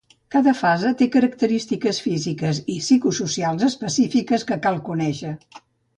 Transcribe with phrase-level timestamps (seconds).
[0.35, 5.35] Cada fase té característiques físiques i psicosocials específiques que cal conèixer.